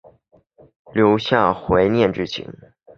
[0.95, 2.51] 留下怀念之情